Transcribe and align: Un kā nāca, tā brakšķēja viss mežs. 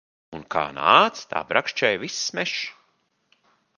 Un 0.35 0.45
kā 0.55 0.61
nāca, 0.77 1.21
tā 1.33 1.43
brakšķēja 1.51 2.01
viss 2.05 2.19
mežs. 2.39 2.65